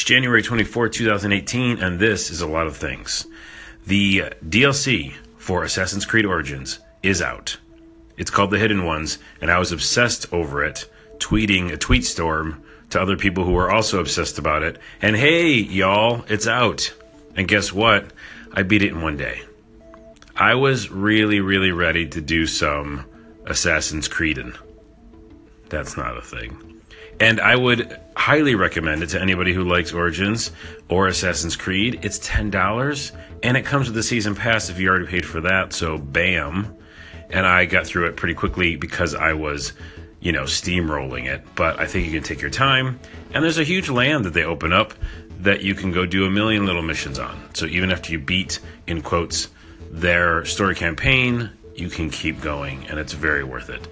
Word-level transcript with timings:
It's 0.00 0.06
January 0.06 0.42
24, 0.42 0.88
2018, 0.88 1.78
and 1.78 1.98
this 1.98 2.30
is 2.30 2.40
a 2.40 2.46
lot 2.46 2.66
of 2.66 2.74
things. 2.74 3.26
The 3.86 4.22
uh, 4.22 4.30
DLC 4.42 5.12
for 5.36 5.62
Assassin's 5.62 6.06
Creed 6.06 6.24
Origins 6.24 6.78
is 7.02 7.20
out. 7.20 7.58
It's 8.16 8.30
called 8.30 8.50
The 8.50 8.58
Hidden 8.58 8.86
Ones, 8.86 9.18
and 9.42 9.50
I 9.50 9.58
was 9.58 9.72
obsessed 9.72 10.32
over 10.32 10.64
it, 10.64 10.90
tweeting 11.18 11.70
a 11.70 11.76
tweet 11.76 12.06
storm 12.06 12.64
to 12.88 12.98
other 12.98 13.18
people 13.18 13.44
who 13.44 13.52
were 13.52 13.70
also 13.70 14.00
obsessed 14.00 14.38
about 14.38 14.62
it. 14.62 14.78
And 15.02 15.16
hey, 15.16 15.52
y'all, 15.52 16.24
it's 16.28 16.46
out. 16.46 16.94
And 17.36 17.46
guess 17.46 17.70
what? 17.70 18.10
I 18.54 18.62
beat 18.62 18.80
it 18.80 18.92
in 18.92 19.02
one 19.02 19.18
day. 19.18 19.42
I 20.34 20.54
was 20.54 20.90
really, 20.90 21.40
really 21.40 21.72
ready 21.72 22.08
to 22.08 22.22
do 22.22 22.46
some 22.46 23.04
Assassin's 23.44 24.08
Creedin'. 24.08 24.56
That's 25.68 25.98
not 25.98 26.16
a 26.16 26.22
thing. 26.22 26.80
And 27.20 27.38
I 27.38 27.54
would 27.54 28.00
highly 28.20 28.54
recommend 28.54 29.02
it 29.02 29.08
to 29.08 29.20
anybody 29.20 29.54
who 29.54 29.64
likes 29.64 29.94
Origins 29.94 30.52
or 30.90 31.08
Assassin's 31.08 31.56
Creed. 31.56 32.00
It's 32.02 32.18
$10 32.18 33.12
and 33.42 33.56
it 33.56 33.64
comes 33.64 33.88
with 33.88 33.96
a 33.96 34.02
season 34.02 34.34
pass 34.34 34.68
if 34.68 34.78
you 34.78 34.90
already 34.90 35.06
paid 35.06 35.24
for 35.24 35.40
that. 35.40 35.72
So, 35.72 35.96
bam. 35.96 36.76
And 37.30 37.46
I 37.46 37.64
got 37.64 37.86
through 37.86 38.08
it 38.08 38.16
pretty 38.16 38.34
quickly 38.34 38.76
because 38.76 39.14
I 39.14 39.32
was, 39.32 39.72
you 40.20 40.32
know, 40.32 40.42
steamrolling 40.42 41.32
it. 41.32 41.42
But 41.54 41.80
I 41.80 41.86
think 41.86 42.06
you 42.06 42.12
can 42.12 42.22
take 42.22 42.42
your 42.42 42.50
time. 42.50 43.00
And 43.32 43.42
there's 43.42 43.58
a 43.58 43.64
huge 43.64 43.88
land 43.88 44.26
that 44.26 44.34
they 44.34 44.44
open 44.44 44.70
up 44.70 44.92
that 45.38 45.62
you 45.62 45.74
can 45.74 45.90
go 45.90 46.04
do 46.04 46.26
a 46.26 46.30
million 46.30 46.66
little 46.66 46.82
missions 46.82 47.18
on. 47.18 47.54
So, 47.54 47.64
even 47.64 47.90
after 47.90 48.12
you 48.12 48.18
beat, 48.18 48.60
in 48.86 49.00
quotes, 49.00 49.48
their 49.90 50.44
story 50.44 50.74
campaign, 50.74 51.50
you 51.74 51.88
can 51.88 52.10
keep 52.10 52.42
going, 52.42 52.86
and 52.88 52.98
it's 52.98 53.14
very 53.14 53.44
worth 53.44 53.70
it. 53.70 53.88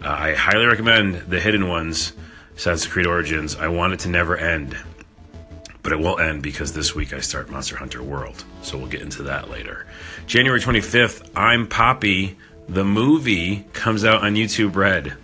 Uh, 0.00 0.10
I 0.10 0.34
highly 0.34 0.66
recommend 0.66 1.16
the 1.28 1.40
Hidden 1.40 1.66
Ones, 1.66 2.12
Assassin's 2.56 2.90
Creed 2.90 3.06
Origins. 3.06 3.56
I 3.56 3.68
want 3.68 3.94
it 3.94 4.00
to 4.00 4.08
never 4.08 4.36
end, 4.36 4.76
but 5.82 5.92
it 5.92 5.98
will 5.98 6.18
end 6.18 6.42
because 6.42 6.72
this 6.72 6.94
week 6.94 7.12
I 7.12 7.20
start 7.20 7.50
Monster 7.50 7.76
Hunter 7.76 8.02
World, 8.02 8.44
so 8.62 8.78
we'll 8.78 8.86
get 8.86 9.02
into 9.02 9.24
that 9.24 9.50
later. 9.50 9.86
January 10.26 10.60
25th, 10.60 11.30
I'm 11.34 11.66
Poppy. 11.66 12.38
The 12.68 12.84
movie 12.84 13.66
comes 13.72 14.04
out 14.04 14.22
on 14.22 14.34
YouTube 14.34 14.76
Red. 14.76 15.16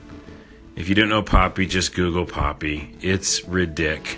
If 0.77 0.89
you 0.89 0.95
don't 0.95 1.09
know 1.09 1.23
Poppy, 1.23 1.67
just 1.67 1.95
Google 1.95 2.27
Poppy. 2.27 2.97
It's 3.01 3.41
ridic, 3.43 4.17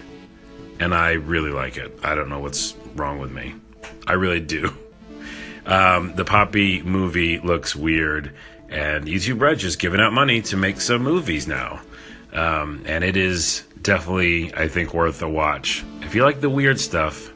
and 0.80 0.94
I 0.94 1.12
really 1.12 1.50
like 1.50 1.76
it. 1.76 1.98
I 2.02 2.14
don't 2.14 2.28
know 2.28 2.40
what's 2.40 2.74
wrong 2.94 3.18
with 3.18 3.30
me. 3.30 3.54
I 4.06 4.14
really 4.14 4.40
do. 4.40 4.74
Um, 5.66 6.14
the 6.16 6.24
Poppy 6.24 6.82
movie 6.82 7.38
looks 7.38 7.76
weird, 7.76 8.34
and 8.68 9.04
YouTube 9.04 9.40
Red 9.40 9.58
just 9.58 9.78
giving 9.78 10.00
out 10.00 10.12
money 10.12 10.42
to 10.42 10.56
make 10.56 10.80
some 10.80 11.02
movies 11.02 11.46
now. 11.46 11.80
Um, 12.32 12.82
and 12.86 13.04
it 13.04 13.16
is 13.16 13.64
definitely, 13.80 14.54
I 14.54 14.68
think, 14.68 14.94
worth 14.94 15.20
a 15.22 15.28
watch. 15.28 15.84
If 16.00 16.14
you 16.14 16.22
like 16.22 16.40
the 16.40 16.50
weird 16.50 16.80
stuff 16.80 17.32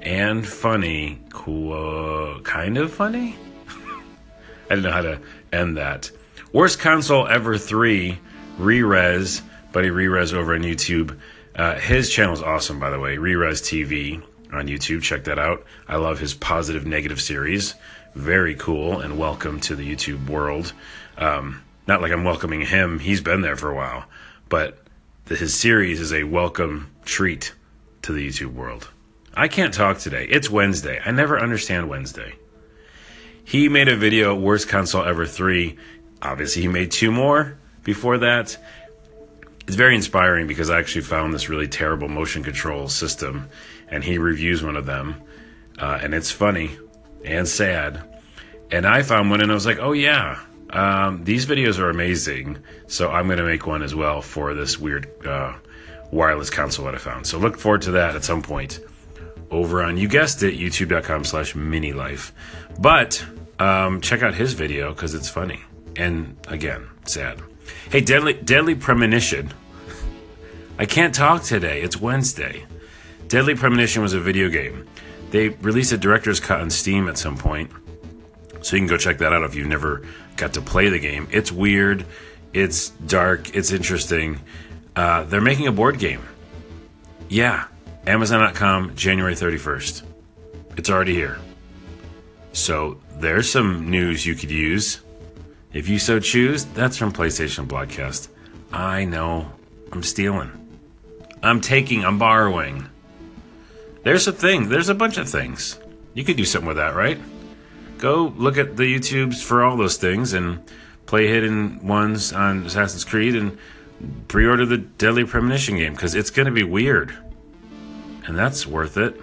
and 0.00 0.46
funny, 0.46 1.20
cool, 1.30 2.40
kind 2.42 2.78
of 2.78 2.92
funny. 2.92 3.36
I 4.70 4.74
don't 4.74 4.82
know 4.82 4.92
how 4.92 5.02
to 5.02 5.20
end 5.52 5.76
that. 5.76 6.10
Worst 6.52 6.78
console 6.78 7.26
ever 7.26 7.58
three, 7.58 8.18
Rerez, 8.58 9.42
buddy 9.72 9.88
Rerez 9.88 10.32
over 10.32 10.54
on 10.54 10.62
YouTube. 10.62 11.18
Uh, 11.56 11.74
his 11.74 12.10
channel 12.10 12.34
is 12.34 12.42
awesome, 12.42 12.78
by 12.78 12.90
the 12.90 13.00
way. 13.00 13.16
Rerez 13.16 13.62
TV 13.62 14.22
on 14.52 14.68
YouTube. 14.68 15.02
Check 15.02 15.24
that 15.24 15.38
out. 15.38 15.64
I 15.88 15.96
love 15.96 16.18
his 16.18 16.34
positive 16.34 16.86
negative 16.86 17.20
series. 17.20 17.74
Very 18.14 18.54
cool 18.54 19.00
and 19.00 19.18
welcome 19.18 19.58
to 19.60 19.74
the 19.74 19.90
YouTube 19.90 20.28
world. 20.28 20.72
Um, 21.16 21.62
not 21.86 22.00
like 22.00 22.12
I'm 22.12 22.24
welcoming 22.24 22.62
him, 22.62 22.98
he's 22.98 23.20
been 23.20 23.40
there 23.40 23.56
for 23.56 23.70
a 23.70 23.74
while, 23.74 24.04
but 24.48 24.78
the, 25.26 25.36
his 25.36 25.54
series 25.54 26.00
is 26.00 26.12
a 26.12 26.24
welcome 26.24 26.90
treat 27.04 27.54
to 28.02 28.12
the 28.12 28.26
YouTube 28.26 28.54
world. 28.54 28.88
I 29.34 29.48
can't 29.48 29.72
talk 29.72 29.98
today. 29.98 30.26
It's 30.28 30.50
Wednesday. 30.50 31.00
I 31.04 31.10
never 31.10 31.38
understand 31.38 31.88
Wednesday. 31.88 32.34
He 33.44 33.68
made 33.68 33.88
a 33.88 33.96
video, 33.96 34.34
Worst 34.34 34.68
Console 34.68 35.04
Ever 35.04 35.26
3. 35.26 35.76
Obviously, 36.20 36.62
he 36.62 36.68
made 36.68 36.90
two 36.92 37.10
more 37.10 37.58
before 37.82 38.18
that. 38.18 38.56
It's 39.66 39.76
very 39.76 39.94
inspiring 39.94 40.46
because 40.46 40.70
I 40.70 40.78
actually 40.78 41.02
found 41.02 41.32
this 41.32 41.48
really 41.48 41.68
terrible 41.68 42.08
motion 42.08 42.42
control 42.42 42.88
system 42.88 43.48
and 43.92 44.02
he 44.02 44.18
reviews 44.18 44.62
one 44.62 44.76
of 44.76 44.86
them, 44.86 45.22
uh, 45.78 45.98
and 46.02 46.14
it's 46.14 46.30
funny 46.30 46.70
and 47.24 47.46
sad. 47.46 48.02
And 48.70 48.86
I 48.86 49.02
found 49.02 49.30
one, 49.30 49.42
and 49.42 49.50
I 49.50 49.54
was 49.54 49.66
like, 49.66 49.78
oh 49.78 49.92
yeah, 49.92 50.40
um, 50.72 51.24
these 51.24 51.46
videos 51.46 51.78
are 51.78 51.90
amazing. 51.90 52.58
So 52.86 53.10
I'm 53.10 53.26
going 53.26 53.38
to 53.38 53.44
make 53.44 53.66
one 53.66 53.82
as 53.82 53.94
well 53.94 54.22
for 54.22 54.54
this 54.54 54.78
weird 54.78 55.08
uh, 55.26 55.54
wireless 56.10 56.50
console 56.50 56.86
that 56.86 56.94
I 56.94 56.98
found. 56.98 57.26
So 57.26 57.38
look 57.38 57.58
forward 57.58 57.82
to 57.82 57.92
that 57.92 58.16
at 58.16 58.24
some 58.24 58.42
point 58.42 58.80
over 59.50 59.82
on 59.82 59.98
you 59.98 60.08
guessed 60.08 60.42
it, 60.42 60.58
youtube.com 60.58 61.24
slash 61.24 61.54
mini 61.54 61.92
life. 61.92 62.32
But 62.78 63.24
um, 63.58 64.00
check 64.00 64.22
out 64.22 64.34
his 64.34 64.54
video 64.54 64.92
because 64.92 65.14
it's 65.14 65.28
funny 65.28 65.60
and 65.96 66.36
again 66.48 66.88
sad. 67.04 67.40
Hey, 67.90 68.00
deadly 68.00 68.32
deadly 68.32 68.74
premonition. 68.74 69.52
I 70.78 70.86
can't 70.86 71.14
talk 71.14 71.42
today. 71.42 71.82
It's 71.82 72.00
Wednesday. 72.00 72.64
Deadly 73.28 73.54
Premonition 73.54 74.02
was 74.02 74.14
a 74.14 74.20
video 74.20 74.48
game. 74.48 74.86
They 75.30 75.50
released 75.50 75.92
a 75.92 75.96
director's 75.96 76.40
cut 76.40 76.60
on 76.60 76.70
Steam 76.70 77.08
at 77.08 77.16
some 77.16 77.36
point, 77.36 77.70
so 78.62 78.76
you 78.76 78.80
can 78.80 78.88
go 78.88 78.96
check 78.96 79.18
that 79.18 79.32
out 79.32 79.42
if 79.44 79.54
you've 79.54 79.68
never 79.68 80.06
got 80.36 80.54
to 80.54 80.60
play 80.60 80.88
the 80.88 80.98
game. 80.98 81.28
It's 81.30 81.52
weird, 81.52 82.06
it's 82.52 82.90
dark, 82.90 83.54
it's 83.54 83.72
interesting. 83.72 84.40
Uh, 84.96 85.24
they're 85.24 85.40
making 85.40 85.66
a 85.66 85.72
board 85.72 85.98
game. 85.98 86.22
Yeah, 87.28 87.66
Amazon.com, 88.06 88.94
January 88.94 89.34
31st. 89.34 90.02
It's 90.76 90.90
already 90.90 91.14
here. 91.14 91.38
So 92.52 93.00
there's 93.16 93.50
some 93.50 93.90
news 93.90 94.26
you 94.26 94.34
could 94.34 94.50
use. 94.50 95.00
If 95.72 95.88
you 95.88 95.98
so 95.98 96.20
choose, 96.20 96.64
that's 96.66 96.96
from 96.96 97.12
PlayStation 97.12 97.66
Broadcast. 97.66 98.28
I 98.72 99.04
know. 99.04 99.50
I'm 99.90 100.02
stealing. 100.02 100.50
I'm 101.42 101.60
taking, 101.60 102.04
I'm 102.04 102.18
borrowing. 102.18 102.88
There's 104.02 104.26
a 104.26 104.32
thing. 104.32 104.68
There's 104.68 104.88
a 104.88 104.94
bunch 104.94 105.16
of 105.16 105.28
things. 105.28 105.78
You 106.14 106.24
could 106.24 106.36
do 106.36 106.44
something 106.44 106.68
with 106.68 106.76
that, 106.76 106.94
right? 106.94 107.18
Go 108.02 108.34
look 108.36 108.58
at 108.58 108.76
the 108.76 108.82
YouTubes 108.82 109.44
for 109.44 109.62
all 109.62 109.76
those 109.76 109.96
things 109.96 110.32
and 110.32 110.68
play 111.06 111.28
hidden 111.28 111.86
ones 111.86 112.32
on 112.32 112.66
Assassin's 112.66 113.04
Creed 113.04 113.36
and 113.36 113.56
pre-order 114.26 114.66
the 114.66 114.78
Deadly 114.78 115.24
Premonition 115.24 115.76
game 115.76 115.92
because 115.92 116.16
it's 116.16 116.30
going 116.30 116.46
to 116.46 116.52
be 116.52 116.64
weird, 116.64 117.14
and 118.26 118.36
that's 118.36 118.66
worth 118.66 118.96
it. 118.96 119.20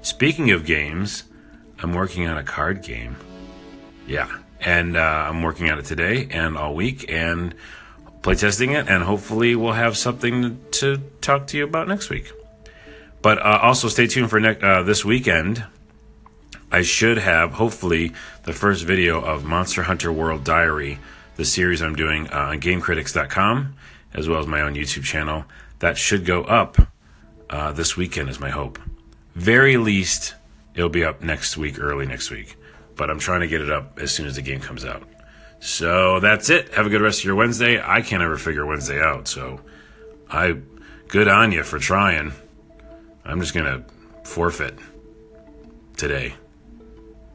Speaking 0.00 0.52
of 0.52 0.64
games, 0.64 1.24
I'm 1.82 1.92
working 1.92 2.26
on 2.26 2.38
a 2.38 2.42
card 2.42 2.82
game. 2.82 3.16
Yeah, 4.06 4.34
and 4.58 4.96
uh, 4.96 5.00
I'm 5.28 5.42
working 5.42 5.68
on 5.68 5.78
it 5.78 5.84
today 5.84 6.26
and 6.30 6.56
all 6.56 6.74
week 6.74 7.04
and 7.12 7.54
playtesting 8.22 8.74
it, 8.74 8.88
and 8.88 9.04
hopefully 9.04 9.54
we'll 9.54 9.72
have 9.72 9.98
something 9.98 10.58
to 10.70 10.96
talk 11.20 11.46
to 11.48 11.58
you 11.58 11.64
about 11.64 11.88
next 11.88 12.08
week. 12.08 12.32
But 13.20 13.36
uh, 13.36 13.58
also 13.60 13.88
stay 13.88 14.06
tuned 14.06 14.30
for 14.30 14.40
ne- 14.40 14.58
uh, 14.62 14.82
this 14.82 15.04
weekend. 15.04 15.66
I 16.74 16.82
should 16.82 17.18
have, 17.18 17.52
hopefully, 17.52 18.14
the 18.42 18.52
first 18.52 18.82
video 18.82 19.20
of 19.20 19.44
Monster 19.44 19.84
Hunter 19.84 20.12
World 20.12 20.42
Diary, 20.42 20.98
the 21.36 21.44
series 21.44 21.80
I'm 21.80 21.94
doing 21.94 22.26
uh, 22.30 22.48
on 22.50 22.60
GameCritics.com, 22.60 23.76
as 24.12 24.28
well 24.28 24.40
as 24.40 24.48
my 24.48 24.60
own 24.60 24.74
YouTube 24.74 25.04
channel. 25.04 25.44
That 25.78 25.96
should 25.96 26.26
go 26.26 26.42
up 26.42 26.76
uh, 27.48 27.70
this 27.70 27.96
weekend, 27.96 28.28
is 28.28 28.40
my 28.40 28.50
hope. 28.50 28.80
Very 29.36 29.76
least, 29.76 30.34
it'll 30.74 30.88
be 30.88 31.04
up 31.04 31.22
next 31.22 31.56
week, 31.56 31.78
early 31.78 32.06
next 32.06 32.32
week. 32.32 32.56
But 32.96 33.08
I'm 33.08 33.20
trying 33.20 33.42
to 33.42 33.46
get 33.46 33.60
it 33.60 33.70
up 33.70 34.00
as 34.00 34.10
soon 34.10 34.26
as 34.26 34.34
the 34.34 34.42
game 34.42 34.58
comes 34.58 34.84
out. 34.84 35.04
So 35.60 36.18
that's 36.18 36.50
it. 36.50 36.74
Have 36.74 36.86
a 36.86 36.90
good 36.90 37.02
rest 37.02 37.20
of 37.20 37.24
your 37.24 37.36
Wednesday. 37.36 37.80
I 37.80 38.02
can't 38.02 38.20
ever 38.20 38.36
figure 38.36 38.66
Wednesday 38.66 39.00
out, 39.00 39.28
so 39.28 39.60
I 40.28 40.56
good 41.06 41.28
on 41.28 41.52
you 41.52 41.62
for 41.62 41.78
trying. 41.78 42.32
I'm 43.24 43.38
just 43.38 43.54
to 43.54 43.84
forfeit 44.24 44.76
today. 45.96 46.34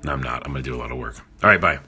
No, 0.03 0.13
I'm 0.13 0.23
not. 0.23 0.43
I'm 0.45 0.51
going 0.51 0.63
to 0.63 0.69
do 0.69 0.75
a 0.75 0.79
lot 0.79 0.91
of 0.91 0.97
work. 0.97 1.15
All 1.43 1.49
right, 1.49 1.59
bye. 1.59 1.79